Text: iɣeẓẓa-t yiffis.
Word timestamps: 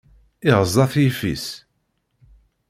iɣeẓẓa-t 0.49 0.93
yiffis. 1.03 1.45